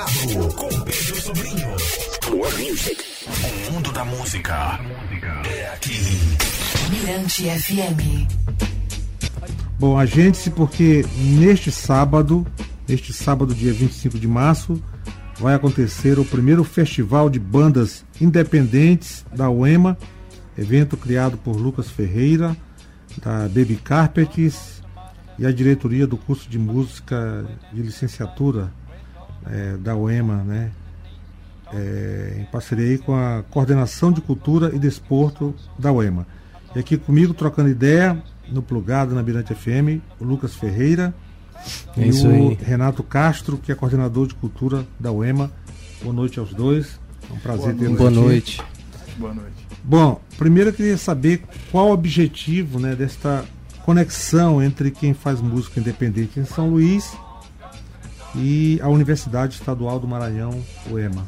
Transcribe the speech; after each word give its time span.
Com 0.00 0.68
Pedro 0.80 1.20
Sobrinho. 1.20 1.68
More 2.30 2.70
music. 2.70 3.04
O 3.68 3.72
mundo 3.72 3.92
da 3.92 4.02
música 4.02 4.80
é 5.44 5.74
aqui. 5.74 6.00
Mirante 6.88 7.42
FM. 7.44 8.26
Bom, 9.78 9.98
agende-se 9.98 10.50
porque 10.52 11.04
neste 11.18 11.70
sábado, 11.70 12.46
neste 12.88 13.12
sábado, 13.12 13.54
dia 13.54 13.74
25 13.74 14.18
de 14.18 14.26
março, 14.26 14.82
vai 15.38 15.54
acontecer 15.54 16.18
o 16.18 16.24
primeiro 16.24 16.64
festival 16.64 17.28
de 17.28 17.38
bandas 17.38 18.02
independentes 18.18 19.26
da 19.36 19.50
UEMA, 19.50 19.98
evento 20.56 20.96
criado 20.96 21.36
por 21.36 21.56
Lucas 21.56 21.90
Ferreira, 21.90 22.56
da 23.22 23.40
Baby 23.48 23.76
Carpets 23.76 24.82
e 25.38 25.44
a 25.44 25.52
diretoria 25.52 26.06
do 26.06 26.16
curso 26.16 26.48
de 26.48 26.58
música 26.58 27.44
de 27.70 27.82
licenciatura 27.82 28.79
é, 29.46 29.76
da 29.76 29.96
UEMA, 29.96 30.42
né? 30.44 30.70
É, 31.72 32.38
em 32.40 32.44
parceria 32.46 32.84
aí 32.84 32.98
com 32.98 33.14
a 33.14 33.44
Coordenação 33.48 34.10
de 34.10 34.20
Cultura 34.20 34.74
e 34.74 34.78
Desporto 34.78 35.54
da 35.78 35.92
UEMA. 35.92 36.26
E 36.74 36.80
aqui 36.80 36.96
comigo, 36.96 37.32
trocando 37.32 37.68
ideia, 37.68 38.20
no 38.50 38.62
Plugado, 38.62 39.14
na 39.14 39.22
Mirante 39.22 39.54
FM, 39.54 40.02
o 40.18 40.24
Lucas 40.24 40.54
Ferreira 40.54 41.14
É 41.96 42.06
e 42.06 42.10
o 42.10 42.30
aí. 42.30 42.58
Renato 42.60 43.02
Castro, 43.02 43.56
que 43.56 43.70
é 43.70 43.74
coordenador 43.74 44.26
de 44.26 44.34
cultura 44.34 44.84
da 44.98 45.12
UEMA. 45.12 45.50
Boa 46.02 46.14
noite 46.14 46.38
aos 46.38 46.52
dois. 46.52 46.98
É 47.28 47.32
um 47.32 47.38
prazer 47.38 47.74
tê-los 47.76 47.96
Boa 47.96 48.10
aqui. 48.10 48.18
noite. 48.18 48.62
Boa 49.16 49.34
noite. 49.34 49.68
Bom, 49.84 50.20
primeiro 50.36 50.70
eu 50.70 50.74
queria 50.74 50.98
saber 50.98 51.42
qual 51.70 51.88
o 51.88 51.92
objetivo 51.92 52.78
né, 52.78 52.94
desta 52.94 53.44
conexão 53.84 54.62
entre 54.62 54.90
quem 54.90 55.14
faz 55.14 55.40
música 55.40 55.80
independente 55.80 56.38
em 56.38 56.44
São 56.44 56.70
Luís 56.70 57.16
e 58.34 58.78
a 58.82 58.88
Universidade 58.88 59.54
Estadual 59.54 59.98
do 59.98 60.06
Maranhão, 60.08 60.50
UEMA. 60.90 61.26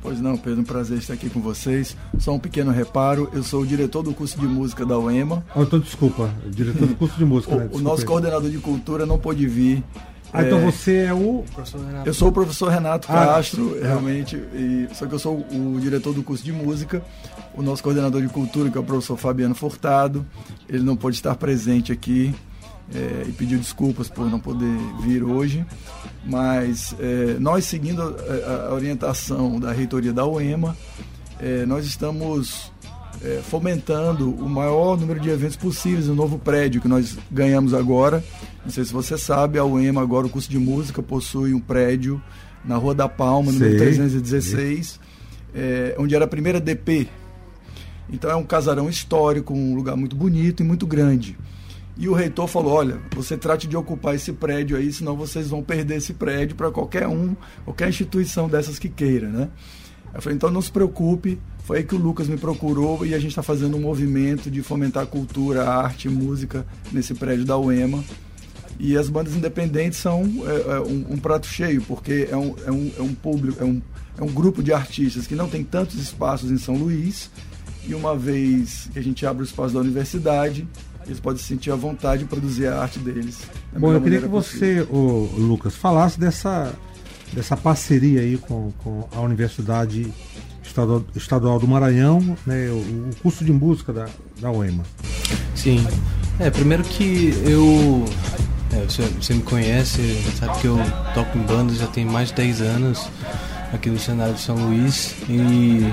Pois 0.00 0.20
não, 0.20 0.36
Pedro, 0.36 0.60
um 0.60 0.64
prazer 0.64 0.98
estar 0.98 1.14
aqui 1.14 1.28
com 1.28 1.40
vocês. 1.40 1.96
Só 2.18 2.32
um 2.32 2.38
pequeno 2.38 2.70
reparo, 2.70 3.28
eu 3.32 3.42
sou 3.42 3.62
o 3.62 3.66
diretor 3.66 4.02
do 4.02 4.14
curso 4.14 4.38
de 4.38 4.46
música 4.46 4.86
da 4.86 4.96
UEMA. 4.98 5.44
Oh, 5.56 5.62
então, 5.62 5.78
desculpa, 5.80 6.30
diretor 6.46 6.86
do 6.86 6.94
curso 6.94 7.16
de 7.18 7.24
música. 7.24 7.54
O, 7.54 7.58
né? 7.58 7.68
o 7.72 7.78
nosso 7.80 8.06
coordenador 8.06 8.48
de 8.48 8.58
cultura 8.58 9.04
não 9.04 9.18
pôde 9.18 9.46
vir. 9.48 9.82
Ah, 10.32 10.44
então 10.44 10.58
É, 10.58 10.64
você 10.70 10.96
é 11.06 11.12
o. 11.14 11.42
Eu 12.04 12.12
sou 12.14 12.28
o 12.28 12.32
professor 12.32 12.68
Renato 12.68 13.08
Ah, 13.10 13.26
Castro, 13.26 13.76
é. 13.78 13.86
realmente, 13.86 14.36
e- 14.36 14.86
só 14.92 15.06
que 15.06 15.14
eu 15.14 15.18
sou 15.18 15.38
o 15.50 15.78
diretor 15.80 16.12
do 16.14 16.22
curso 16.22 16.44
de 16.44 16.52
música. 16.52 17.02
O 17.54 17.62
nosso 17.62 17.82
coordenador 17.82 18.20
de 18.22 18.28
cultura, 18.28 18.70
que 18.70 18.76
é 18.76 18.80
o 18.80 18.84
professor 18.84 19.16
Fabiano 19.16 19.54
Furtado, 19.54 20.24
ele 20.68 20.84
não 20.84 20.96
pôde 20.96 21.16
estar 21.16 21.34
presente 21.34 21.90
aqui 21.90 22.32
é, 22.94 23.24
e 23.28 23.32
pediu 23.32 23.58
desculpas 23.58 24.08
por 24.08 24.30
não 24.30 24.40
poder 24.40 24.76
vir 25.02 25.22
hoje. 25.22 25.64
Mas 26.24 26.94
é, 26.98 27.38
nós, 27.38 27.64
seguindo 27.64 28.02
a, 28.02 28.68
a 28.70 28.74
orientação 28.74 29.58
da 29.58 29.72
reitoria 29.72 30.12
da 30.12 30.26
UEMA, 30.26 30.76
é, 31.40 31.64
nós 31.66 31.86
estamos 31.86 32.72
é, 33.22 33.40
fomentando 33.42 34.30
o 34.30 34.48
maior 34.48 34.98
número 34.98 35.20
de 35.20 35.28
eventos 35.30 35.56
possíveis 35.56 36.06
no 36.06 36.14
novo 36.14 36.38
prédio 36.38 36.80
que 36.80 36.88
nós 36.88 37.16
ganhamos 37.30 37.74
agora. 37.74 38.22
Não 38.64 38.70
sei 38.70 38.84
se 38.84 38.92
você 38.92 39.16
sabe, 39.16 39.58
a 39.58 39.64
UEMA, 39.64 40.00
agora 40.00 40.26
o 40.26 40.30
curso 40.30 40.50
de 40.50 40.58
música, 40.58 41.02
possui 41.02 41.54
um 41.54 41.60
prédio 41.60 42.22
na 42.64 42.76
Rua 42.76 42.94
da 42.94 43.08
Palma, 43.08 43.52
número 43.52 43.70
Sei, 43.70 43.78
316, 43.78 45.00
é, 45.54 45.94
onde 45.98 46.14
era 46.14 46.24
a 46.24 46.28
primeira 46.28 46.60
DP. 46.60 47.08
Então 48.10 48.30
é 48.30 48.36
um 48.36 48.44
casarão 48.44 48.88
histórico, 48.88 49.54
um 49.54 49.74
lugar 49.74 49.96
muito 49.96 50.16
bonito 50.16 50.62
e 50.62 50.66
muito 50.66 50.86
grande. 50.86 51.36
E 51.98 52.08
o 52.08 52.14
reitor 52.14 52.46
falou: 52.46 52.72
olha, 52.74 53.00
você 53.14 53.36
trate 53.36 53.66
de 53.66 53.76
ocupar 53.76 54.14
esse 54.14 54.32
prédio 54.32 54.76
aí, 54.76 54.92
senão 54.92 55.16
vocês 55.16 55.48
vão 55.48 55.62
perder 55.62 55.96
esse 55.96 56.14
prédio 56.14 56.54
para 56.54 56.70
qualquer 56.70 57.08
um, 57.08 57.34
qualquer 57.64 57.88
instituição 57.88 58.48
dessas 58.48 58.78
que 58.78 58.88
queira, 58.88 59.28
né? 59.28 59.48
Eu 60.14 60.22
falei: 60.22 60.36
então 60.36 60.50
não 60.50 60.62
se 60.62 60.70
preocupe. 60.70 61.38
Foi 61.64 61.78
aí 61.78 61.84
que 61.84 61.94
o 61.94 61.98
Lucas 61.98 62.28
me 62.28 62.38
procurou 62.38 63.04
e 63.04 63.14
a 63.14 63.18
gente 63.18 63.32
está 63.32 63.42
fazendo 63.42 63.76
um 63.76 63.80
movimento 63.80 64.50
de 64.50 64.62
fomentar 64.62 65.06
cultura, 65.06 65.68
arte 65.68 66.08
música 66.08 66.64
nesse 66.90 67.12
prédio 67.12 67.44
da 67.44 67.58
UEMA. 67.58 68.02
E 68.78 68.96
as 68.96 69.10
bandas 69.10 69.34
independentes 69.34 69.98
são 69.98 70.22
é, 70.46 70.76
é, 70.76 70.80
um, 70.80 71.14
um 71.14 71.18
prato 71.18 71.46
cheio, 71.46 71.82
porque 71.82 72.28
é 72.30 72.36
um, 72.36 72.54
é 72.64 72.70
um, 72.70 72.92
é 72.96 73.02
um 73.02 73.12
público, 73.12 73.60
é 73.60 73.66
um, 73.66 73.82
é 74.16 74.22
um 74.22 74.28
grupo 74.28 74.62
de 74.62 74.72
artistas 74.72 75.26
que 75.26 75.34
não 75.34 75.48
tem 75.48 75.64
tantos 75.64 75.96
espaços 75.96 76.50
em 76.50 76.58
São 76.58 76.76
Luís. 76.76 77.28
E 77.86 77.94
uma 77.94 78.16
vez 78.16 78.88
que 78.92 78.98
a 78.98 79.02
gente 79.02 79.26
abre 79.26 79.42
o 79.42 79.44
espaço 79.44 79.74
da 79.74 79.80
universidade, 79.80 80.66
eles 81.08 81.20
podem 81.20 81.38
se 81.38 81.44
sentir 81.46 81.70
à 81.70 81.76
vontade 81.76 82.22
de 82.22 82.28
produzir 82.28 82.66
a 82.66 82.82
arte 82.82 82.98
deles. 82.98 83.40
Bom, 83.76 83.92
eu 83.92 84.00
queria 84.00 84.20
que 84.20 84.28
possível. 84.28 84.86
você, 84.86 84.94
ô, 84.94 85.28
Lucas, 85.38 85.74
falasse 85.74 86.20
dessa, 86.20 86.72
dessa 87.32 87.56
parceria 87.56 88.20
aí 88.20 88.36
com, 88.36 88.70
com 88.78 89.08
a 89.14 89.20
Universidade 89.20 90.12
Estadual, 90.62 91.02
Estadual 91.16 91.58
do 91.58 91.66
Maranhão, 91.66 92.36
né, 92.46 92.68
o, 92.68 92.74
o 92.74 93.10
curso 93.22 93.44
de 93.44 93.52
música 93.52 93.92
da, 93.92 94.06
da 94.40 94.50
UEMA. 94.50 94.84
Sim. 95.54 95.86
É, 96.38 96.50
primeiro 96.50 96.84
que 96.84 97.32
eu. 97.44 98.04
é, 98.72 98.84
você, 98.84 99.02
você 99.02 99.34
me 99.34 99.42
conhece, 99.42 100.22
sabe 100.38 100.60
que 100.60 100.66
eu 100.66 100.78
toco 101.14 101.36
em 101.36 101.42
bandas 101.42 101.78
já 101.78 101.86
tem 101.86 102.04
mais 102.04 102.28
de 102.28 102.34
10 102.34 102.60
anos 102.60 103.08
aqui 103.72 103.90
no 103.90 103.98
cenário 103.98 104.34
de 104.34 104.40
São 104.40 104.56
Luís 104.56 105.14
e 105.28 105.92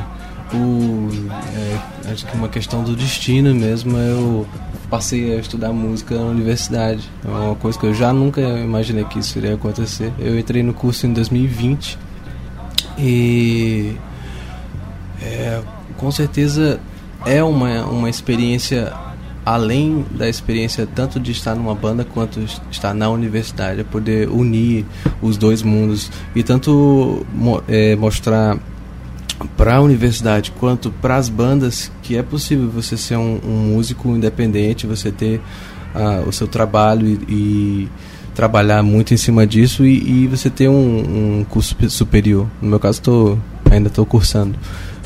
o, 0.53 1.09
é, 1.55 2.11
acho 2.11 2.25
que 2.25 2.37
uma 2.37 2.47
questão 2.47 2.83
do 2.83 2.95
destino 2.95 3.53
mesmo 3.55 3.97
eu 3.97 4.47
passei 4.95 5.35
a 5.35 5.41
estudar 5.41 5.73
música 5.73 6.15
na 6.15 6.23
universidade. 6.23 7.03
É 7.25 7.27
uma 7.27 7.55
coisa 7.55 7.77
que 7.77 7.85
eu 7.85 7.93
já 7.93 8.13
nunca 8.13 8.39
imaginei 8.39 9.03
que 9.03 9.19
isso 9.19 9.37
iria 9.37 9.55
acontecer. 9.55 10.09
Eu 10.17 10.39
entrei 10.39 10.63
no 10.63 10.73
curso 10.73 11.05
em 11.05 11.11
2020 11.11 11.99
e 12.97 13.97
é, 15.21 15.61
com 15.97 16.09
certeza 16.11 16.79
é 17.25 17.43
uma, 17.43 17.83
uma 17.83 18.09
experiência 18.09 18.93
além 19.45 20.05
da 20.11 20.29
experiência 20.29 20.87
tanto 20.87 21.19
de 21.19 21.33
estar 21.33 21.55
numa 21.55 21.75
banda 21.75 22.05
quanto 22.05 22.39
estar 22.71 22.93
na 22.93 23.09
universidade, 23.09 23.81
é 23.81 23.83
poder 23.83 24.29
unir 24.29 24.85
os 25.21 25.35
dois 25.35 25.61
mundos 25.61 26.09
e 26.33 26.41
tanto 26.41 27.25
é, 27.67 27.97
mostrar 27.97 28.57
para 29.57 29.75
a 29.75 29.81
universidade 29.81 30.51
quanto 30.51 30.89
para 30.89 31.17
as 31.17 31.29
bandas 31.29 31.91
que 32.01 32.15
é 32.15 32.23
possível 32.23 32.69
você 32.69 32.95
ser 32.95 33.17
um, 33.17 33.39
um 33.45 33.73
músico 33.73 34.09
independente, 34.09 34.87
você 34.87 35.11
ter 35.11 35.41
ah, 35.93 36.23
o 36.25 36.31
seu 36.31 36.47
trabalho 36.47 37.07
e, 37.07 37.33
e 37.33 37.89
trabalhar 38.33 38.81
muito 38.83 39.13
em 39.13 39.17
cima 39.17 39.45
disso 39.45 39.85
e, 39.85 40.23
e 40.23 40.27
você 40.27 40.49
ter 40.49 40.69
um, 40.69 41.39
um 41.39 41.45
curso 41.49 41.75
pe- 41.75 41.89
superior. 41.89 42.47
No 42.61 42.69
meu 42.69 42.79
caso, 42.79 43.01
tô, 43.01 43.37
ainda 43.69 43.87
estou 43.87 44.05
cursando, 44.05 44.57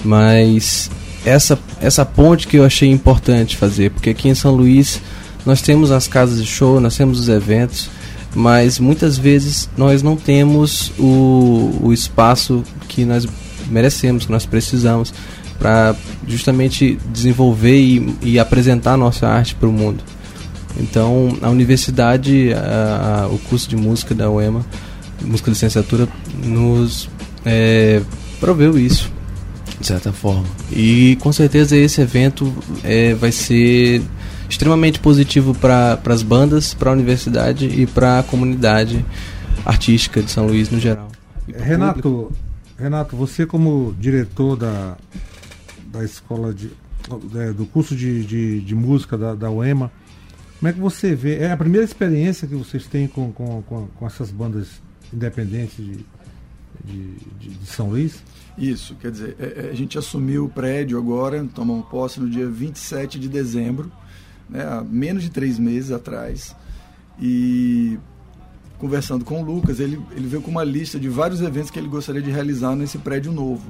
mas 0.04 0.90
essa 1.26 1.60
essa 1.82 2.06
ponte 2.06 2.48
que 2.48 2.58
eu 2.58 2.64
achei 2.66 2.90
importante 2.90 3.58
fazer, 3.58 3.92
porque 3.92 4.12
aqui 4.12 4.30
em 4.30 4.36
São 4.36 4.56
Luís 4.56 5.02
nós 5.46 5.62
temos 5.62 5.92
as 5.92 6.08
casas 6.08 6.42
de 6.42 6.48
show, 6.48 6.80
nós 6.80 6.96
temos 6.96 7.20
os 7.20 7.30
eventos, 7.30 7.90
mas 8.36 8.80
muitas 8.80 9.18
vezes 9.18 9.70
nós 9.76 10.04
não 10.04 10.16
temos 10.16 10.92
o, 11.00 11.80
o 11.82 11.94
espaço 11.94 12.64
que 12.88 13.06
nós 13.06 13.28
merecemos, 13.70 14.26
que 14.26 14.32
nós 14.32 14.46
precisamos 14.46 15.14
para 15.58 15.96
justamente 16.28 16.98
desenvolver 17.12 17.78
e, 17.80 18.16
e 18.22 18.40
apresentar 18.40 18.94
a 18.94 18.98
nossa 18.98 19.28
arte 19.28 19.56
para 19.56 19.68
o 19.68 19.72
mundo. 19.74 20.04
Então, 20.80 21.38
a 21.42 21.50
universidade, 21.50 22.54
a- 22.54 23.24
a- 23.24 23.28
o 23.28 23.38
curso 23.40 23.68
de 23.70 23.76
música 23.76 24.16
da 24.16 24.30
UEMA, 24.30 24.66
música 25.24 25.50
licenciatura, 25.50 26.08
nos 26.44 27.10
é, 27.46 28.02
proveu 28.40 28.78
isso, 28.80 29.12
de 29.80 29.86
certa 29.88 30.14
forma. 30.14 30.44
E 30.72 31.18
com 31.22 31.32
certeza 31.34 31.76
esse 31.76 32.00
evento 32.02 32.54
é, 32.84 33.14
vai 33.16 33.32
ser 33.32 34.02
extremamente 34.50 35.00
positivo 35.00 35.54
para 35.54 36.00
as 36.06 36.22
bandas, 36.24 36.74
para 36.74 36.90
a 36.90 36.94
universidade 36.94 37.66
e 37.66 37.86
para 37.86 38.20
a 38.20 38.24
comunidade 38.24 39.04
artística 39.66 40.22
de 40.22 40.32
São 40.32 40.48
Luís 40.48 40.70
no 40.70 40.80
geral. 40.80 41.08
Pro 41.46 41.64
público. 42.02 42.32
Renato, 42.80 43.16
você 43.16 43.46
como 43.46 43.94
diretor 44.00 44.56
da, 44.56 44.98
da 45.92 46.04
escola 46.04 46.54
de, 46.54 46.72
é, 47.36 47.52
do 47.52 47.66
curso 47.66 47.96
de, 47.96 48.24
de, 48.26 48.62
de 48.62 48.76
música 48.76 49.18
da, 49.18 49.36
da 49.36 49.52
UEMA, 49.52 49.92
como 50.60 50.70
é 50.70 50.74
que 50.74 50.80
você 50.80 51.14
vê? 51.16 51.40
É 51.40 51.52
a 51.52 51.58
primeira 51.58 51.86
experiência 51.86 52.48
que 52.48 52.56
vocês 52.56 52.86
têm 52.86 53.08
com, 53.08 53.32
com, 53.32 53.62
com, 53.64 53.88
com 53.88 54.06
essas 54.08 54.32
bandas 54.32 54.82
independentes 55.14 55.76
de, 55.78 56.06
de, 56.86 57.14
de, 57.40 57.50
de 57.50 57.66
São 57.66 57.90
Luís? 57.90 58.24
Isso, 58.58 58.96
quer 58.96 59.12
dizer, 59.12 59.36
é- 59.40 59.68
é, 59.68 59.70
a 59.72 59.76
gente 59.76 59.98
assumiu 59.98 60.46
o 60.46 60.50
prédio 60.50 60.98
agora, 60.98 61.46
tomamos 61.54 61.86
posse 61.88 62.20
no 62.20 62.30
dia 62.30 62.48
27 62.48 63.18
de 63.20 63.30
dezembro, 63.30 63.92
né, 64.50 64.64
há 64.64 64.84
menos 64.84 65.24
de 65.24 65.30
três 65.30 65.58
meses 65.60 65.92
atrás. 65.92 66.56
E 67.22 67.98
conversando 68.80 69.24
com 69.24 69.42
o 69.42 69.46
Lucas, 69.46 69.80
ele, 69.80 70.00
ele 70.16 70.28
veio 70.28 70.42
com 70.42 70.50
uma 70.50 70.64
lista 70.64 71.00
de 71.00 71.08
vários 71.08 71.42
eventos 71.42 71.70
que 71.70 71.78
ele 71.78 71.88
gostaria 71.88 72.22
de 72.22 72.32
realizar 72.32 72.76
nesse 72.76 72.98
prédio 72.98 73.32
novo. 73.32 73.68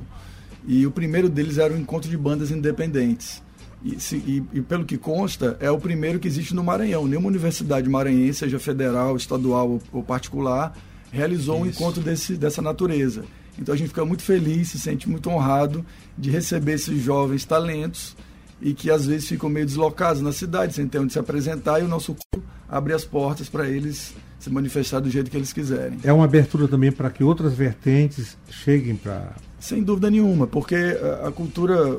E 0.65 0.85
o 0.85 0.91
primeiro 0.91 1.27
deles 1.27 1.57
era 1.57 1.73
o 1.73 1.77
encontro 1.77 2.09
de 2.09 2.15
bandas 2.17 2.51
independentes. 2.51 3.41
E, 3.83 3.99
se- 3.99 4.17
e- 4.17 4.43
e 4.53 4.61
pelo 4.61 4.85
que 4.85 4.97
consta, 4.97 5.57
é 5.59 5.71
o 5.71 5.79
primeiro 5.79 6.19
que 6.19 6.27
existe 6.27 6.53
no 6.53 6.63
Maranhão. 6.63 7.07
Nenhuma 7.07 7.27
universidade 7.27 7.89
maranhense, 7.89 8.39
seja 8.39 8.59
federal, 8.59 9.15
estadual 9.17 9.69
ou, 9.69 9.81
ou 9.91 10.03
particular, 10.03 10.77
realizou 11.11 11.61
um 11.61 11.65
Isso. 11.65 11.81
encontro 11.81 12.01
desse, 12.03 12.35
dessa 12.35 12.61
natureza. 12.61 13.23
Então 13.57 13.73
a 13.73 13.77
gente 13.77 13.87
fica 13.89 14.05
muito 14.05 14.21
feliz, 14.21 14.69
se 14.69 14.79
sente 14.79 15.09
muito 15.09 15.29
honrado 15.29 15.83
de 16.17 16.29
receber 16.29 16.73
esses 16.73 17.01
jovens 17.01 17.43
talentos 17.45 18.15
e 18.61 18.73
que 18.73 18.89
às 18.91 19.05
vezes 19.05 19.27
ficam 19.27 19.49
meio 19.49 19.65
deslocados 19.65 20.21
na 20.21 20.31
cidade, 20.31 20.73
sem 20.73 20.87
ter 20.87 20.99
onde 20.99 21.13
se 21.13 21.19
apresentar, 21.19 21.79
e 21.79 21.83
o 21.83 21.87
nosso 21.87 22.13
coro 22.15 22.43
abre 22.67 22.93
as 22.93 23.03
portas 23.05 23.47
para 23.49 23.67
eles 23.67 24.13
se 24.39 24.49
manifestar 24.49 24.99
do 24.99 25.09
jeito 25.09 25.29
que 25.29 25.35
eles 25.37 25.51
quiserem. 25.51 25.97
É 26.03 26.13
uma 26.13 26.25
abertura 26.25 26.67
também 26.67 26.91
para 26.91 27.09
que 27.09 27.23
outras 27.23 27.53
vertentes 27.53 28.37
cheguem 28.49 28.95
para. 28.95 29.33
Sem 29.59 29.83
dúvida 29.83 30.09
nenhuma, 30.09 30.47
porque 30.47 30.75
a- 30.75 31.27
a 31.27 31.31
cultura 31.31 31.97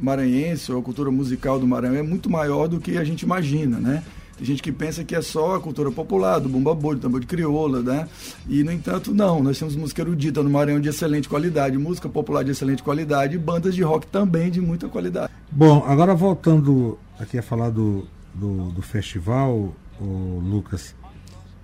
maranhense 0.00 0.72
ou 0.72 0.78
a 0.78 0.82
cultura 0.82 1.10
musical 1.10 1.58
do 1.60 1.66
Maranhão 1.66 1.96
é 1.96 2.02
muito 2.02 2.30
maior 2.30 2.66
do 2.68 2.80
que 2.80 2.96
a 2.96 3.04
gente 3.04 3.22
imagina, 3.22 3.78
né? 3.78 4.02
Tem 4.36 4.46
gente 4.46 4.62
que 4.62 4.72
pensa 4.72 5.04
que 5.04 5.14
é 5.14 5.22
só 5.22 5.54
a 5.56 5.60
cultura 5.60 5.90
popular, 5.92 6.38
do 6.40 6.48
bumba 6.48 6.74
boi, 6.74 6.96
do 6.96 7.00
tambor 7.02 7.20
de 7.20 7.26
crioula, 7.26 7.80
né? 7.82 8.08
E, 8.48 8.64
no 8.64 8.72
entanto, 8.72 9.14
não. 9.14 9.42
Nós 9.42 9.58
temos 9.58 9.76
música 9.76 10.02
erudita 10.02 10.42
no 10.42 10.50
Maranhão 10.50 10.80
de 10.80 10.88
excelente 10.88 11.28
qualidade, 11.28 11.76
música 11.78 12.08
popular 12.08 12.42
de 12.42 12.50
excelente 12.50 12.82
qualidade 12.82 13.34
e 13.36 13.38
bandas 13.38 13.74
de 13.74 13.82
rock 13.82 14.06
também 14.06 14.50
de 14.50 14.60
muita 14.60 14.88
qualidade. 14.88 15.32
Bom, 15.50 15.84
agora 15.86 16.14
voltando 16.14 16.98
aqui 17.20 17.38
a 17.38 17.42
falar 17.42 17.70
do, 17.70 18.06
do, 18.34 18.70
do 18.72 18.82
festival, 18.82 19.74
o 20.00 20.40
Lucas, 20.42 20.94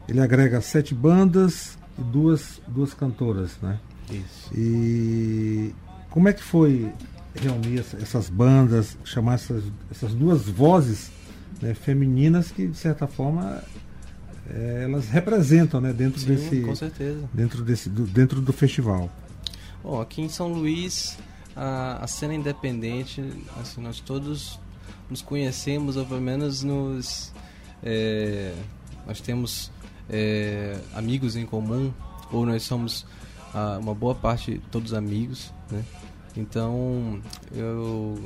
ele 0.09 0.21
agrega 0.21 0.61
sete 0.61 0.95
bandas 0.95 1.77
e 1.99 2.03
duas, 2.03 2.61
duas 2.69 2.95
cantoras, 2.95 3.59
né? 3.63 3.79
Isso. 4.11 4.51
E 4.55 5.75
como 6.11 6.29
é 6.29 6.33
que 6.33 6.43
foi 6.43 6.93
reunir 7.35 7.81
essa- 7.81 7.97
essas 7.97 8.29
bandas, 8.29 8.97
chamar 9.05 9.35
essas, 9.35 9.65
essas 9.91 10.15
duas 10.15 10.43
vozes 10.49 11.11
né, 11.61 11.75
femininas 11.75 12.51
que, 12.51 12.67
de 12.67 12.77
certa 12.77 13.07
forma, 13.07 13.63
eh, 14.49 14.83
elas 14.85 15.09
representam 15.09 15.81
né, 15.81 15.93
dentro, 15.93 16.21
Sim, 16.21 16.27
desse, 16.27 16.61
com 16.61 16.75
certeza. 16.75 17.29
dentro, 17.33 17.63
desse, 17.63 17.89
do, 17.89 18.05
dentro 18.05 18.41
do 18.41 18.53
festival? 18.53 19.11
Bom, 19.83 20.01
aqui 20.01 20.23
em 20.23 20.29
São 20.29 20.49
Luís, 20.49 21.17
a, 21.55 22.05
a 22.05 22.07
cena 22.07 22.35
independente, 22.35 23.23
assim, 23.61 23.81
nós 23.81 24.01
todos 24.01 24.59
nos 25.11 25.23
conhecemos, 25.23 25.97
ou 25.97 26.05
pelo 26.05 26.21
menos 26.21 26.63
nos. 26.63 27.33
é, 27.83 28.55
nós 29.07 29.21
temos 29.21 29.71
é, 30.09 30.79
amigos 30.95 31.37
em 31.37 31.47
comum, 31.47 31.93
ou 32.31 32.45
nós 32.45 32.63
somos 32.63 33.07
ah, 33.55 33.79
uma 33.81 33.95
boa 33.95 34.15
parte 34.15 34.61
todos 34.71 34.93
amigos, 34.93 35.53
né? 35.71 35.85
Então, 36.37 37.21
eu. 37.53 38.23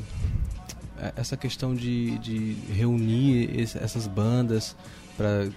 É- 1.02 1.12
Essa 1.16 1.36
questão 1.36 1.74
de, 1.74 2.18
de 2.18 2.56
reunir 2.72 3.50
esse- 3.58 3.78
essas 3.78 4.06
bandas 4.06 4.76
para 5.16 5.48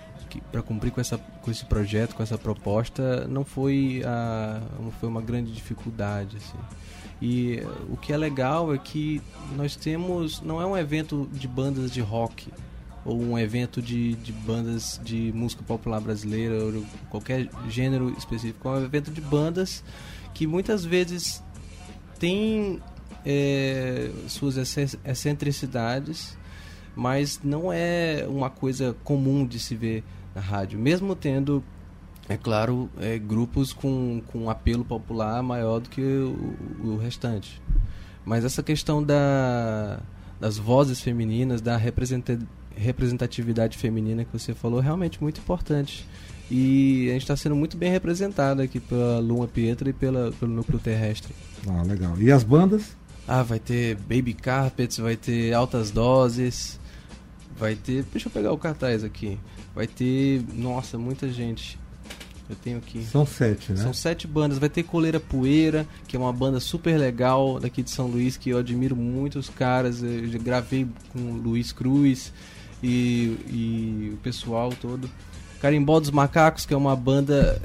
para 0.51 0.61
cumprir 0.61 0.91
com, 0.91 0.99
essa, 0.99 1.17
com 1.17 1.49
esse 1.49 1.63
projeto, 1.63 2.13
com 2.13 2.21
essa 2.21 2.37
proposta, 2.37 3.25
não 3.25 3.45
foi, 3.45 4.01
a, 4.05 4.59
não 4.81 4.91
foi 4.91 5.07
uma 5.07 5.21
grande 5.21 5.49
dificuldade. 5.53 6.35
Assim. 6.35 6.57
E 7.21 7.59
eh, 7.59 7.67
o 7.89 7.95
que 7.95 8.11
é 8.11 8.17
legal 8.17 8.73
é 8.73 8.77
que 8.77 9.21
nós 9.55 9.77
temos. 9.77 10.41
Não 10.41 10.59
é 10.59 10.65
um 10.65 10.75
evento 10.75 11.29
de 11.31 11.47
bandas 11.47 11.89
de 11.89 12.01
rock 12.01 12.51
ou 13.05 13.17
um 13.21 13.39
evento 13.39 13.81
de, 13.81 14.15
de 14.15 14.33
bandas 14.33 14.99
de 15.05 15.31
música 15.33 15.63
popular 15.63 16.01
brasileira 16.01 16.61
ou 16.65 16.83
qualquer 17.09 17.47
gênero 17.69 18.13
específico. 18.17 18.67
É 18.67 18.71
um 18.71 18.83
evento 18.83 19.11
de 19.11 19.21
bandas 19.21 19.85
que 20.33 20.45
muitas 20.45 20.83
vezes 20.83 21.41
tem 22.19 22.81
eh, 23.25 24.11
suas 24.27 24.57
excentricidades, 24.57 26.37
mas 26.95 27.39
não 27.43 27.71
é 27.71 28.25
uma 28.27 28.49
coisa 28.49 28.95
comum 29.03 29.45
de 29.45 29.59
se 29.59 29.75
ver 29.75 30.03
na 30.33 30.41
rádio, 30.41 30.77
mesmo 30.77 31.15
tendo, 31.15 31.63
é 32.27 32.37
claro, 32.37 32.89
eh, 32.99 33.17
grupos 33.17 33.73
com, 33.73 34.21
com 34.27 34.49
apelo 34.49 34.85
popular 34.85 35.41
maior 35.43 35.79
do 35.79 35.89
que 35.89 36.01
o, 36.01 36.55
o 36.83 36.97
restante. 36.97 37.61
Mas 38.25 38.43
essa 38.43 38.63
questão 38.63 39.03
da, 39.03 39.99
das 40.39 40.57
vozes 40.57 40.99
femininas, 40.99 41.61
da 41.61 41.77
representa- 41.77 42.39
representatividade 42.75 43.77
feminina 43.77 44.25
que 44.25 44.33
você 44.33 44.53
falou, 44.53 44.79
é 44.79 44.83
realmente 44.83 45.21
muito 45.21 45.39
importante. 45.39 46.07
E 46.49 47.07
a 47.09 47.13
gente 47.13 47.23
está 47.23 47.35
sendo 47.35 47.55
muito 47.55 47.75
bem 47.75 47.91
representado 47.91 48.61
aqui 48.61 48.79
pela 48.79 49.19
Luma 49.19 49.47
Pietra 49.47 49.89
e 49.89 49.93
pela, 49.93 50.31
pelo 50.39 50.53
núcleo 50.53 50.79
terrestre. 50.79 51.33
Ah, 51.67 51.81
legal. 51.81 52.15
E 52.19 52.31
as 52.31 52.43
bandas? 52.43 52.95
Ah, 53.27 53.41
vai 53.41 53.57
ter 53.57 53.95
Baby 53.95 54.33
Carpets, 54.33 54.97
vai 54.99 55.15
ter 55.15 55.53
Altas 55.53 55.89
Doses, 55.89 56.79
vai 57.57 57.75
ter. 57.75 58.03
Deixa 58.11 58.27
eu 58.27 58.31
pegar 58.31 58.51
o 58.51 58.57
cartaz 58.57 59.03
aqui. 59.03 59.39
Vai 59.73 59.87
ter. 59.87 60.43
Nossa, 60.53 60.97
muita 60.97 61.27
gente. 61.29 61.79
Eu 62.47 62.55
tenho 62.55 62.77
aqui. 62.77 63.03
São 63.03 63.25
sete, 63.25 63.71
né? 63.71 63.81
São 63.81 63.91
sete 63.91 64.27
bandas. 64.27 64.59
Vai 64.59 64.69
ter 64.69 64.83
Coleira 64.83 65.19
Poeira, 65.19 65.87
que 66.07 66.15
é 66.15 66.19
uma 66.19 66.31
banda 66.31 66.59
super 66.59 66.95
legal 66.95 67.59
daqui 67.59 67.81
de 67.81 67.89
São 67.89 68.05
Luís, 68.05 68.37
que 68.37 68.51
eu 68.51 68.59
admiro 68.59 68.95
muito 68.95 69.39
os 69.39 69.49
caras. 69.49 70.03
Eu 70.03 70.27
já 70.27 70.37
gravei 70.37 70.87
com 71.11 71.19
o 71.19 71.37
Luiz 71.37 71.71
Cruz 71.71 72.31
e, 72.83 73.35
e 73.49 74.11
o 74.13 74.17
pessoal 74.17 74.71
todo. 74.79 75.09
Carimbó 75.61 75.99
dos 75.99 76.11
Macacos, 76.11 76.65
que 76.65 76.73
é 76.73 76.77
uma 76.77 76.95
banda 76.95 77.61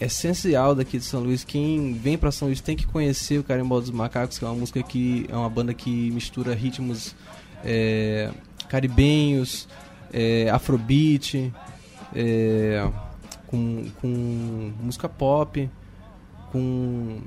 essencial 0.00 0.74
daqui 0.74 0.98
de 0.98 1.04
São 1.04 1.20
Luís. 1.20 1.44
Quem 1.44 1.94
vem 1.94 2.18
para 2.18 2.30
São 2.30 2.48
Luís 2.48 2.60
tem 2.60 2.76
que 2.76 2.86
conhecer 2.86 3.38
o 3.38 3.44
Carimbó 3.44 3.80
dos 3.80 3.90
Macacos, 3.90 4.38
que 4.38 4.44
é 4.44 4.48
uma 4.48 4.56
música 4.56 4.82
que 4.82 5.26
é 5.28 5.36
uma 5.36 5.48
banda 5.48 5.72
que 5.72 6.10
mistura 6.10 6.54
ritmos 6.54 7.14
é, 7.64 8.30
caribenhos, 8.68 9.68
é, 10.12 10.50
afrobeat, 10.50 11.52
é, 12.14 12.88
com, 13.46 13.84
com 14.00 14.72
música 14.80 15.08
pop, 15.08 15.68
com, 16.50 17.20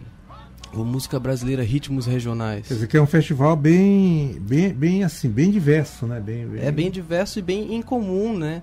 música 0.73 1.19
brasileira, 1.19 1.63
ritmos 1.63 2.05
regionais. 2.05 2.67
Quer 2.67 2.73
dizer 2.75 2.87
que 2.87 2.97
é 2.97 3.01
um 3.01 3.07
festival 3.07 3.55
bem, 3.55 4.37
bem, 4.41 4.73
bem 4.73 5.03
assim, 5.03 5.29
bem 5.29 5.49
diverso, 5.49 6.05
né? 6.05 6.19
Bem, 6.19 6.47
É 6.59 6.71
bem 6.71 6.91
diverso 6.91 7.39
e 7.39 7.41
bem 7.41 7.75
incomum, 7.75 8.37
né? 8.37 8.61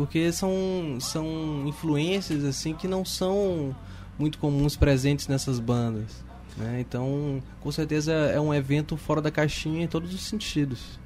Porque 0.00 0.32
são, 0.32 0.96
são 0.98 1.26
influências 1.66 2.42
assim 2.42 2.72
que 2.72 2.88
não 2.88 3.04
são 3.04 3.76
muito 4.18 4.38
comuns 4.38 4.74
presentes 4.74 5.28
nessas 5.28 5.60
bandas. 5.60 6.24
Né? 6.56 6.80
Então, 6.80 7.42
com 7.60 7.70
certeza 7.70 8.10
é 8.10 8.40
um 8.40 8.54
evento 8.54 8.96
fora 8.96 9.20
da 9.20 9.30
caixinha 9.30 9.84
em 9.84 9.86
todos 9.86 10.14
os 10.14 10.22
sentidos. 10.22 10.98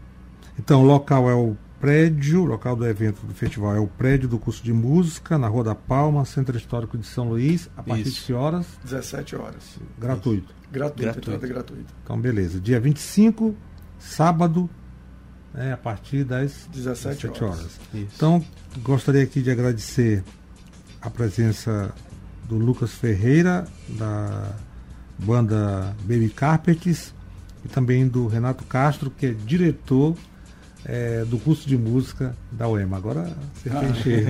Então, 0.56 0.84
o 0.84 0.86
local 0.86 1.28
é 1.28 1.34
o 1.34 1.56
prédio, 1.80 2.42
o 2.42 2.44
local 2.44 2.76
do 2.76 2.86
evento 2.86 3.26
do 3.26 3.34
festival 3.34 3.74
é 3.74 3.80
o 3.80 3.88
prédio 3.88 4.28
do 4.28 4.38
curso 4.38 4.62
de 4.62 4.72
música, 4.72 5.36
na 5.36 5.48
Rua 5.48 5.64
da 5.64 5.74
Palma, 5.74 6.24
Centro 6.24 6.56
Histórico 6.56 6.96
de 6.96 7.04
São 7.04 7.28
Luís, 7.28 7.68
a 7.76 7.82
partir 7.82 8.02
Isso. 8.02 8.20
de 8.20 8.26
que 8.26 8.32
horas? 8.32 8.78
17 8.84 9.34
horas. 9.34 9.76
Gratuito. 9.98 10.54
Gratuito, 10.70 11.02
Gratuito. 11.02 11.30
entrada 11.32 11.46
gratuita. 11.48 11.92
Então, 12.04 12.16
beleza. 12.20 12.60
Dia 12.60 12.78
25, 12.78 13.56
sábado, 13.98 14.70
né, 15.54 15.72
a 15.72 15.76
partir 15.76 16.24
das 16.24 16.66
17 16.72 17.28
17 17.28 17.44
horas. 17.44 17.58
horas. 17.60 17.80
Então, 17.94 18.44
gostaria 18.82 19.22
aqui 19.22 19.40
de 19.40 19.50
agradecer 19.50 20.22
a 21.00 21.08
presença 21.08 21.92
do 22.48 22.56
Lucas 22.56 22.92
Ferreira, 22.92 23.64
da 23.90 24.52
banda 25.18 25.94
Baby 26.02 26.28
Carpets, 26.28 27.14
e 27.64 27.68
também 27.68 28.06
do 28.06 28.26
Renato 28.26 28.64
Castro, 28.64 29.10
que 29.10 29.26
é 29.26 29.30
diretor 29.32 30.14
eh, 30.84 31.24
do 31.26 31.38
curso 31.38 31.66
de 31.66 31.78
música 31.78 32.36
da 32.52 32.68
UEMA. 32.68 32.96
Agora 32.96 33.34
você 33.54 33.70
Ah. 33.70 33.80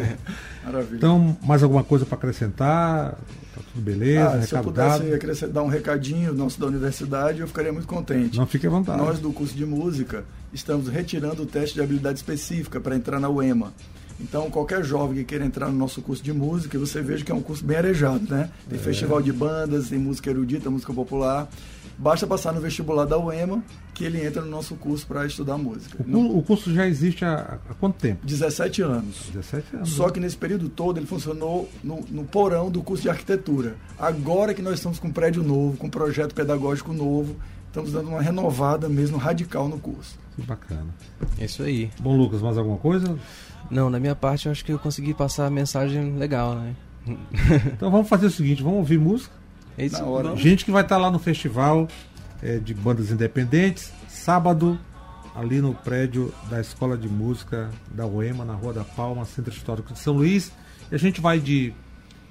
né? 0.00 0.18
Maravilha. 0.64 0.96
Então, 0.96 1.36
mais 1.42 1.62
alguma 1.62 1.82
coisa 1.82 2.06
para 2.06 2.16
acrescentar? 2.16 3.18
Tudo 3.74 3.84
beleza? 3.84 4.28
Ah, 4.28 4.42
se 4.42 4.54
eu 4.54 4.62
pudesse 4.62 5.12
acrescentar 5.12 5.54
dar 5.54 5.62
um 5.62 5.68
recadinho 5.68 6.32
nosso 6.32 6.60
da 6.60 6.66
universidade, 6.66 7.40
eu 7.40 7.48
ficaria 7.48 7.72
muito 7.72 7.88
contente. 7.88 8.38
Não 8.38 8.46
fique 8.46 8.66
à 8.66 8.70
vontade. 8.70 8.96
Nós 8.98 9.18
do 9.18 9.32
curso 9.32 9.54
de 9.54 9.66
música 9.66 10.24
estamos 10.52 10.86
retirando 10.88 11.42
o 11.42 11.46
teste 11.46 11.74
de 11.74 11.82
habilidade 11.82 12.18
específica 12.18 12.80
para 12.80 12.94
entrar 12.94 13.18
na 13.18 13.28
UEMA. 13.28 13.74
Então, 14.20 14.50
qualquer 14.50 14.84
jovem 14.84 15.16
que 15.18 15.24
queira 15.24 15.44
entrar 15.44 15.68
no 15.68 15.76
nosso 15.76 16.00
curso 16.00 16.22
de 16.22 16.32
música, 16.32 16.78
você 16.78 17.02
veja 17.02 17.24
que 17.24 17.32
é 17.32 17.34
um 17.34 17.42
curso 17.42 17.64
bem 17.64 17.76
arejado, 17.76 18.24
né? 18.32 18.48
Tem 18.68 18.78
festival 18.78 19.20
de 19.20 19.32
bandas, 19.32 19.88
tem 19.88 19.98
música 19.98 20.30
erudita, 20.30 20.70
música 20.70 20.92
popular. 20.92 21.48
Basta 21.96 22.26
passar 22.26 22.52
no 22.52 22.60
vestibular 22.60 23.04
da 23.04 23.16
UEMA 23.18 23.62
que 23.92 24.04
ele 24.04 24.24
entra 24.24 24.42
no 24.42 24.50
nosso 24.50 24.74
curso 24.74 25.06
para 25.06 25.24
estudar 25.26 25.56
música. 25.56 25.96
O, 26.04 26.08
No- 26.10 26.38
o 26.38 26.42
curso 26.42 26.72
já 26.74 26.86
existe 26.88 27.24
há, 27.24 27.58
há 27.70 27.74
quanto 27.74 27.94
tempo? 27.96 28.26
17 28.26 28.82
anos. 28.82 29.28
17 29.32 29.76
anos. 29.76 29.90
Só 29.90 30.08
que 30.10 30.18
nesse 30.18 30.36
período 30.36 30.68
todo 30.68 30.98
ele 30.98 31.06
funcionou 31.06 31.68
no, 31.84 32.00
no 32.10 32.24
porão 32.24 32.68
do 32.70 32.82
curso 32.82 33.02
de 33.04 33.08
arquitetura. 33.10 33.76
Agora 33.98 34.52
que 34.54 34.62
nós 34.62 34.74
estamos 34.74 34.98
com 34.98 35.06
um 35.08 35.12
prédio 35.12 35.42
novo, 35.44 35.76
com 35.76 35.86
um 35.86 35.90
projeto 35.90 36.34
pedagógico 36.34 36.92
novo, 36.92 37.36
estamos 37.68 37.92
dando 37.92 38.08
uma 38.08 38.20
renovada 38.22 38.88
mesmo 38.88 39.16
radical 39.16 39.68
no 39.68 39.78
curso. 39.78 40.18
Que 40.34 40.42
bacana. 40.42 40.86
É 41.38 41.44
isso 41.44 41.62
aí. 41.62 41.90
Bom, 42.00 42.16
Lucas, 42.16 42.42
mais 42.42 42.58
alguma 42.58 42.76
coisa? 42.78 43.16
Não, 43.70 43.90
da 43.90 43.98
minha 43.98 44.14
parte 44.14 44.46
eu 44.46 44.52
acho 44.52 44.64
que 44.64 44.72
eu 44.72 44.78
consegui 44.78 45.14
passar 45.14 45.46
a 45.46 45.50
mensagem 45.50 46.16
legal, 46.16 46.54
né? 46.54 46.74
Então 47.74 47.90
vamos 47.90 48.08
fazer 48.08 48.26
o 48.26 48.30
seguinte, 48.30 48.62
vamos 48.62 48.78
ouvir 48.78 48.98
música. 48.98 49.34
É 49.76 49.86
isso. 49.86 50.02
Hora. 50.04 50.36
Gente 50.36 50.64
que 50.64 50.70
vai 50.70 50.82
estar 50.82 50.96
lá 50.96 51.10
no 51.10 51.18
festival 51.18 51.88
eh, 52.42 52.58
de 52.58 52.72
bandas 52.72 53.10
independentes, 53.10 53.92
sábado, 54.08 54.78
ali 55.34 55.60
no 55.60 55.74
prédio 55.74 56.32
da 56.48 56.60
Escola 56.60 56.96
de 56.96 57.08
Música 57.08 57.70
da 57.90 58.06
UEMA, 58.06 58.44
na 58.44 58.54
Rua 58.54 58.72
da 58.72 58.84
Palma, 58.84 59.24
Centro 59.24 59.52
Histórico 59.52 59.92
de 59.92 59.98
São 59.98 60.14
Luís. 60.14 60.52
E 60.90 60.94
a 60.94 60.98
gente 60.98 61.20
vai 61.20 61.40
de 61.40 61.74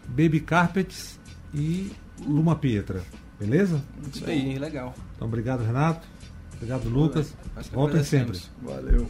Baby 0.07 0.39
Carpets 0.39 1.19
e 1.53 1.91
Luma 2.25 2.55
Pietra. 2.55 3.01
Beleza? 3.39 3.81
Isso 4.13 4.25
aí, 4.25 4.57
legal. 4.57 4.95
Então, 5.15 5.27
obrigado, 5.27 5.63
Renato. 5.63 6.07
Obrigado, 6.55 6.87
Lucas. 6.87 7.35
Voltem 7.73 8.03
sempre. 8.03 8.39
Valeu. 8.61 9.07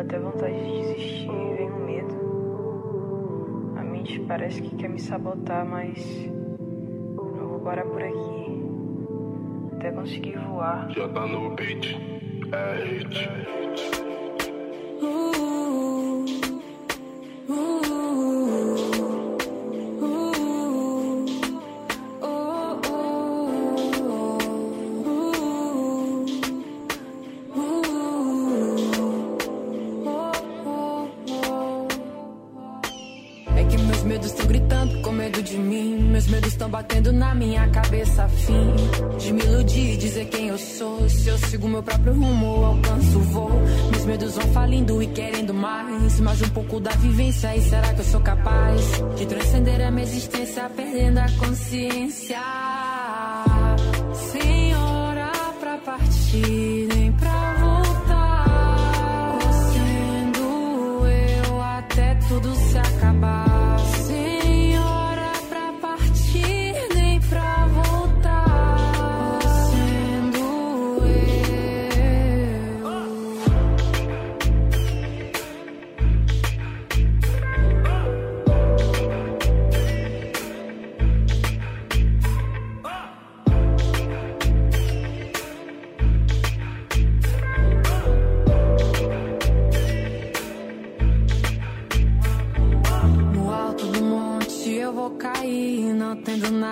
Dá 0.00 0.16
até 0.16 0.18
vontade 0.18 0.54
de 0.54 0.80
desistir 0.82 1.28
vem 1.28 1.70
um 1.70 1.84
medo. 1.84 2.14
A 3.76 3.82
mente 3.84 4.18
parece 4.20 4.62
que 4.62 4.74
quer 4.76 4.88
me 4.88 4.98
sabotar, 4.98 5.66
mas 5.66 5.98
eu 6.26 7.48
vou 7.48 7.60
parar 7.60 7.84
por 7.84 8.02
aqui. 8.02 8.60
Até 9.76 9.92
conseguir 9.92 10.38
voar. 10.38 10.90
Já 10.90 11.08
tá 11.08 11.26
no 11.26 11.54
beat. 11.54 11.96
É 12.52 12.84
hit. 12.84 14.09
Mais. 46.20 46.40
Um 46.42 46.48
pouco 46.50 46.80
da 46.80 46.90
vivência. 46.92 47.54
E 47.56 47.62
será 47.62 47.92
que 47.92 48.00
eu 48.00 48.04
sou 48.04 48.20
capaz 48.20 48.80
de 49.16 49.26
transcender 49.26 49.80
a 49.86 49.90
minha 49.90 50.04
existência, 50.04 50.70
perdendo 50.70 51.18
a 51.18 51.26
consciência? 51.38 52.38
Sem 54.14 54.74
hora 54.74 55.30
pra 55.60 55.76
partir, 55.78 56.79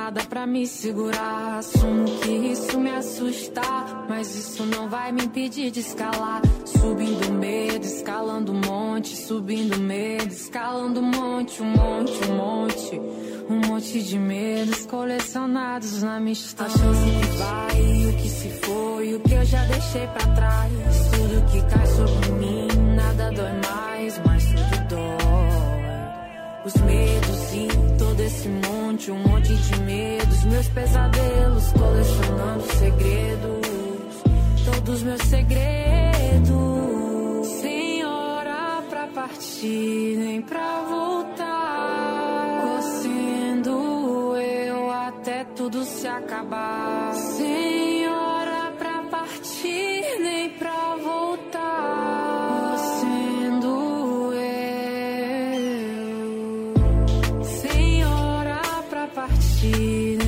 nada 0.08 0.22
pra 0.24 0.46
me 0.46 0.66
segurar. 0.66 1.58
Assumo 1.58 2.06
que 2.20 2.30
isso 2.30 2.80
me 2.80 2.90
assusta, 2.90 3.60
mas 4.08 4.34
isso 4.34 4.64
não 4.64 4.88
vai 4.88 5.12
me 5.12 5.24
impedir 5.24 5.70
de 5.70 5.80
escalar. 5.80 6.40
Subindo 6.64 7.30
medo, 7.34 7.84
escalando 7.84 8.52
um 8.52 8.60
monte, 8.60 9.14
subindo 9.14 9.78
medo, 9.78 10.32
escalando 10.32 11.00
um 11.00 11.02
monte, 11.02 11.62
um 11.62 11.66
monte, 11.66 12.24
um 12.24 12.36
monte. 12.36 13.00
Um 13.50 13.66
monte 13.66 14.02
de 14.02 14.18
medos 14.18 14.86
colecionados 14.86 16.02
na 16.02 16.18
minha 16.20 16.32
história. 16.32 16.72
A 16.72 16.78
chance 16.78 17.04
que 17.04 17.36
vai, 17.36 18.06
o 18.06 18.16
que 18.16 18.28
se 18.28 18.48
foi, 18.62 19.14
o 19.14 19.20
que 19.20 19.34
eu 19.34 19.44
já 19.44 19.62
deixei 19.64 20.06
pra 20.06 20.26
trás. 20.34 20.72
Tudo 21.10 21.50
que 21.50 21.62
cai 21.74 21.86
sobre 21.86 22.32
mim, 22.32 22.68
nada 22.94 23.30
dói 23.32 23.52
mais, 23.52 24.20
mas 24.24 24.44
tudo 24.46 24.88
dói. 24.88 26.64
Os 26.64 26.74
medos 26.82 27.54
e 27.54 27.87
todo 28.28 28.36
esse 28.36 28.48
monte, 28.48 29.10
um 29.10 29.18
monte 29.18 29.54
de 29.54 29.80
medos. 29.80 30.44
Meus 30.44 30.68
pesadelos, 30.68 31.72
colecionando 31.72 32.62
segredos. 32.78 33.68
Todos 34.64 35.02
meus 35.02 35.22
segredos. 35.22 36.48
Sem 37.60 38.04
hora 38.04 38.82
pra 38.88 39.06
partir, 39.08 40.16
nem 40.18 40.42
pra 40.42 40.82
voltar. 40.88 41.48
Sendo 43.02 44.36
eu 44.36 44.90
até 44.90 45.44
tudo 45.56 45.82
se 45.84 46.06
acabar. 46.06 47.14
Sem 47.14 47.87
partir, 59.60 60.27